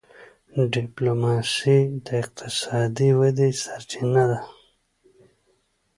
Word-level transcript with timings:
ډيپلوماسي 0.73 1.79
د 2.05 2.07
اقتصادي 2.23 3.09
ودي 3.19 3.49
سرچینه 3.63 4.23
ده. 4.31 4.39